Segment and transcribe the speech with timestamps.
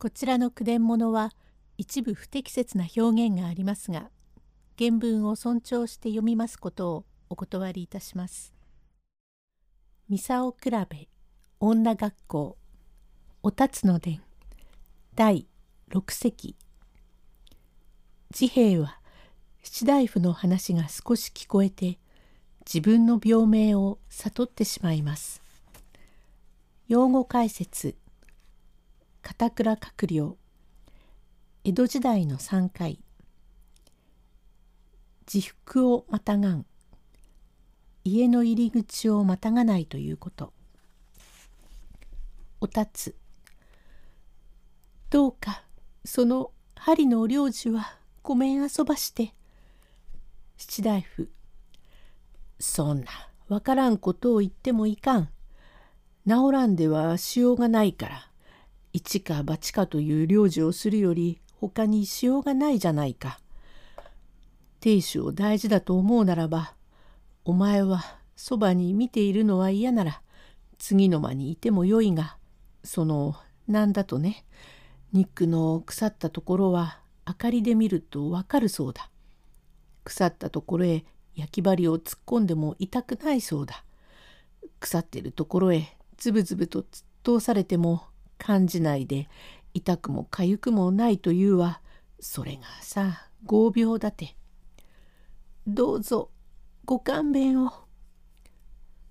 [0.00, 1.32] こちらの句伝物は
[1.76, 4.10] 一部不適切な表現がありますが
[4.78, 8.54] 原文を尊重して読みますことをお断りいたします。
[10.08, 11.08] ミサオ比べ
[11.58, 12.56] 女学校
[13.42, 14.22] おたつの伝
[15.16, 15.48] 第
[15.88, 16.54] 六席
[18.32, 19.00] 治兵衛は
[19.64, 21.98] 七大夫の話が少し聞こえて
[22.64, 25.42] 自分の病名を悟ってしまいます。
[26.86, 27.96] 用語解説
[29.28, 30.38] 片倉閣僚
[31.62, 32.98] 江戸時代の3回。
[35.30, 36.64] 自服をまたがん。
[38.04, 40.54] 家の入り口をまたがないということ。
[42.62, 43.14] おたつ。
[45.10, 45.62] どうか
[46.06, 49.34] その針のお領事はごめん遊ばして。
[50.56, 51.26] 七大夫。
[52.58, 53.10] そんな
[53.48, 55.28] わからんことを言ってもいかん。
[56.26, 58.27] 治らんではしようがないから。
[58.98, 63.38] 一か八かという領事をするより他にしようがないじゃないか。
[64.80, 66.74] 亭主を大事だと思うならば
[67.44, 68.02] お前は
[68.34, 70.20] そばに見ているのは嫌なら
[70.78, 72.38] 次の間にいてもよいが
[72.82, 73.36] その
[73.68, 74.44] 何だとね
[75.12, 79.10] 肉の腐ったところは明かりで見るとわかるそうだ。
[80.02, 81.04] 腐ったところへ
[81.36, 83.84] 焼き針を突っ込んでも痛くないそうだ。
[84.80, 86.86] 腐ってるところへズブズブと突っ
[87.22, 88.07] 通されても
[88.38, 89.28] 感じないで
[89.74, 91.80] 痛くもかゆくもないというは
[92.20, 94.36] それがさ合病だて。
[95.66, 96.30] どうぞ
[96.84, 97.72] ご勘弁を。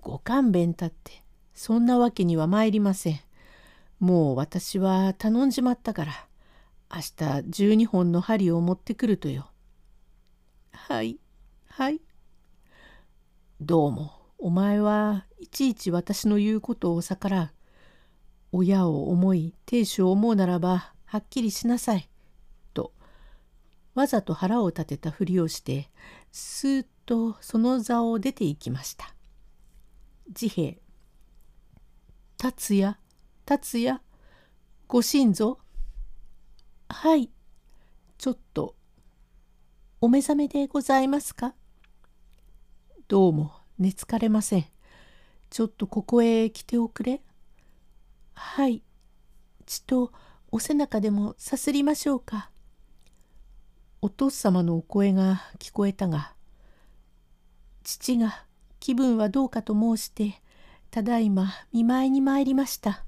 [0.00, 1.22] ご勘弁たって
[1.54, 3.20] そんなわけには参りません。
[3.98, 6.26] もう私は頼んじまったから
[6.94, 7.04] 明日
[7.72, 9.50] 12本の針を持ってくるとよ。
[10.72, 11.18] はい
[11.68, 12.00] はい。
[13.60, 17.50] どうもお前はいちいち私の言うことを逆らう。
[18.52, 22.08] 親を思い亭主を思うならばはっきりしなさい」
[22.74, 22.92] と
[23.94, 25.90] わざと腹を立てたふりをして
[26.30, 29.14] スーッとその座を出て行きました。
[30.34, 30.80] 治兵
[32.38, 32.96] 「達也
[33.44, 34.00] 達也
[34.86, 35.58] ご心臓
[36.88, 37.30] はい
[38.18, 38.76] ちょっと
[40.00, 41.54] お目覚めでございますか？
[43.08, 44.66] どうも寝つかれません。
[45.50, 47.22] ちょっとここへ来ておくれ。
[48.34, 48.82] はい。
[49.66, 50.12] 血と
[50.50, 52.50] お背中でもさすりましょうか。
[54.00, 56.34] お父様のお声が聞こえたが、
[57.84, 58.44] 父が
[58.80, 60.42] 気分はどうかと申して、
[60.90, 63.04] ただいま見舞いに参りました。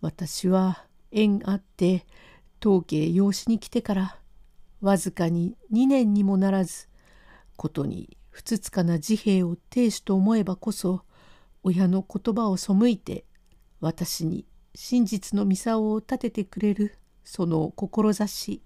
[0.00, 2.04] 私は縁あって
[2.60, 4.18] 当家養子に来てから
[4.82, 6.88] わずかに2年にもならず
[7.56, 11.04] ことにふつつかな治兵を亭主と思えばこそ
[11.62, 13.24] 親の言葉を背いて
[13.80, 18.62] 私に真実の操を立ててくれるその志。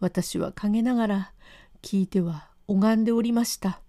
[0.00, 1.32] 私は陰ながら
[1.82, 3.80] 聞いては拝んでおりました。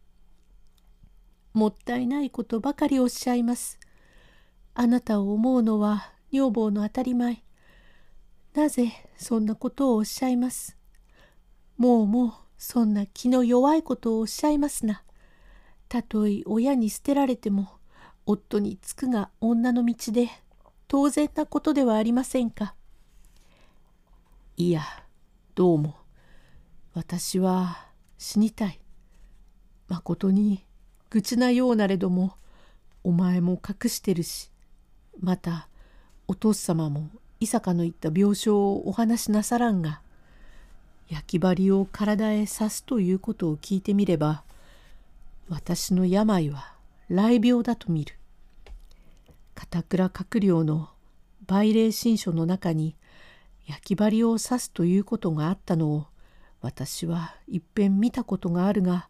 [1.53, 3.79] もったいないことばかりおっしゃいます。
[4.73, 7.43] あなたを思うのは女房の当たり前。
[8.53, 10.77] なぜそんなことをおっしゃいます？
[11.77, 15.03] もうもうそんな気の弱いことをおっしゃいますな。
[15.89, 17.76] たとえ親に捨てられても
[18.29, 20.29] 夫につくが女の道で
[20.89, 22.75] 当然なことではありませんか。
[24.57, 24.81] いや
[25.55, 25.95] どうも
[26.93, 28.81] 私は死にたい。
[29.87, 30.65] まことに
[31.09, 32.35] 愚痴なようなれども
[33.05, 34.51] お前も隠してるし
[35.21, 35.69] また
[36.27, 37.09] お父様も
[37.39, 40.01] 伊坂の言った病床をお話しなさらんが
[41.07, 44.43] 焼き針を体へ刺すということを聞いてみれば
[45.47, 46.76] 私の病は
[47.09, 48.15] 雷病だと見る。
[49.55, 50.89] 片倉閣僚の
[51.47, 52.95] 売礼新書の中に
[53.65, 56.05] 焼き針を刺すということがあったのを
[56.61, 59.09] 私はいっぺん見たことがあるが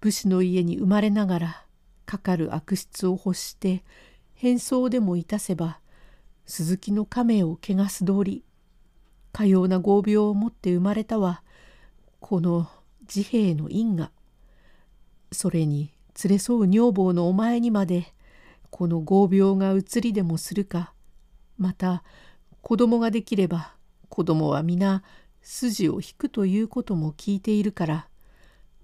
[0.00, 1.64] 武士の家に生まれながら
[2.04, 3.84] かかる悪質を欲して
[4.34, 5.80] 変装でもいたせば
[6.44, 8.44] 鈴木の亀を汚す通り
[9.32, 11.42] かような合病を持って生まれたは
[12.20, 12.68] この
[13.08, 14.10] 治兵衛の因果
[15.32, 18.12] それに連れ添う女房のお前にまで
[18.70, 20.92] この合病が移りでもするか。
[21.58, 22.02] また
[22.60, 23.74] 子供ができれば
[24.08, 25.02] 子供は皆
[25.42, 28.08] 筋を引くということも聞いているから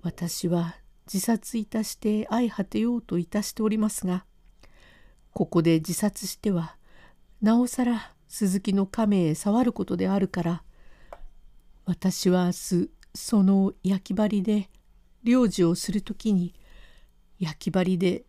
[0.02, 0.76] 私は
[1.12, 4.24] 自殺いたして相果てようといたしておりますが
[5.32, 6.76] ここで自殺しては
[7.40, 10.62] なおさら鈴木の亀へ触ることであるから
[11.84, 14.70] 私は明日その焼き針で
[15.24, 16.54] 領事をする時に
[17.42, 18.22] 焼き針で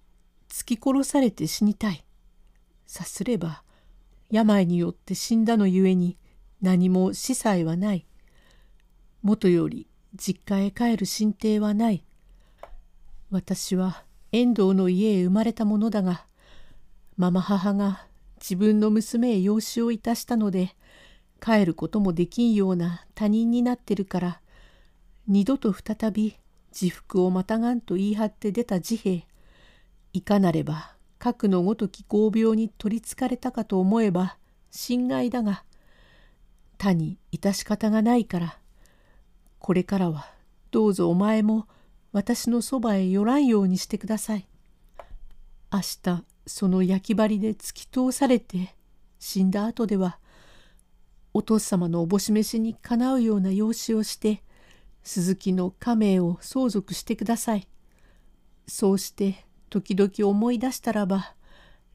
[0.50, 2.04] 突き殺されて死にたい。
[2.88, 3.64] さすれば
[4.32, 6.18] 病によって死んだのゆえに
[6.64, 8.08] 何も司祭はない。
[9.22, 12.04] もとより実家へ帰る進呈はない。
[13.30, 16.26] 私は遠藤の家へ生まれたものだが、
[17.16, 18.08] ママ母が
[18.40, 20.76] 自分の娘へ養子をいたしたので、
[21.40, 24.42] 帰ることもできんような他人になってるから、
[25.28, 26.36] 二度と再び
[26.80, 29.28] 自腹をまたがんと言い張って出た治兵衛、
[30.14, 34.38] いかなれば核のごとき合病に取りつかれたかと思えば
[34.72, 35.64] 心外だが、
[36.78, 38.58] 他に致し方がないから、
[39.60, 40.28] これからは
[40.72, 41.68] どうぞお前も
[42.12, 44.48] 私のそばへ寄らんようにしてください。
[45.72, 48.76] 明日その焼き針で突き通されて
[49.18, 50.20] 死んだ後では
[51.34, 54.44] お父様のおぼし飯にかなうような養子をして
[55.04, 57.68] 鈴木の家名を相続してください。
[58.68, 61.36] そうして時々思い出したらば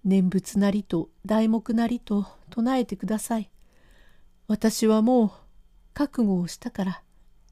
[0.05, 3.50] 念仏なりと題目なりと唱えてください。
[4.46, 5.31] 私はもう
[5.94, 7.02] 覚悟をしたから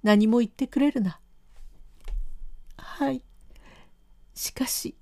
[0.02, 1.20] 何も言ってくれるな。
[2.76, 3.22] はい。
[4.34, 4.94] しかし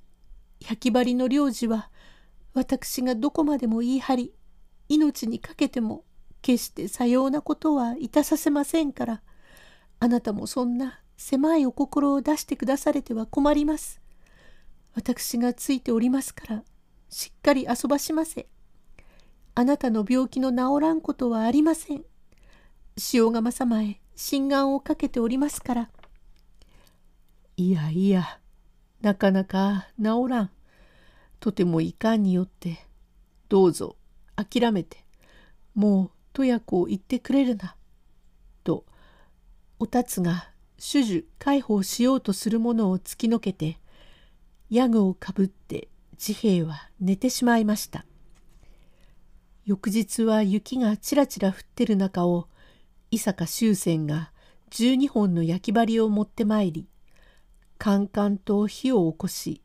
[0.60, 1.90] 焼き針の領事は
[2.54, 4.32] 私がどこまでも言い張り
[4.88, 6.04] 命にかけても
[6.40, 9.22] 決してさようなことはいたさせませんから、
[10.04, 14.02] あなたもそんな狭いお心を出してくだされては困ります。
[14.94, 16.62] 私がついておりますから、
[17.08, 18.46] しっかり遊ばしませ。
[19.54, 22.04] あなたの病気の治らんことはありません。
[23.14, 25.90] 塩釜様へ心眼をかけておりますから。
[27.56, 28.40] いやいや、
[29.00, 30.50] なかなか治らん。
[31.40, 32.76] とてもいかんによって、
[33.48, 33.96] どうぞ
[34.36, 35.02] 諦めて、
[35.74, 37.74] もうとや子を言ってくれるな。
[38.64, 38.84] と
[39.80, 40.48] おたつが
[40.78, 43.78] 主樹介抱しようとするものを突きのけて
[44.70, 48.04] ヤグをかぶって治兵衛は寝てしまいました。
[49.66, 52.48] 翌日は雪がちらちら降ってる中を
[53.10, 54.30] 伊坂修仙が
[54.70, 56.86] 12本の焼き針を持ってまいり
[57.78, 59.62] カンカンと火を起こし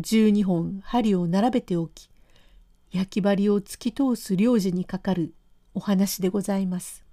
[0.00, 2.10] 12本針を並べておき
[2.90, 5.34] 焼き針を突き通す領事にかかる
[5.74, 7.04] お話でございます。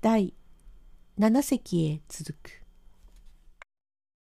[0.00, 0.32] 第
[1.18, 2.67] 7席へ続く。